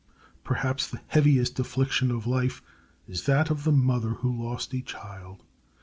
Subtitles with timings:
[0.43, 2.63] Perhaps the heaviest affliction of life
[3.07, 5.43] is that of the mother who has lost a child.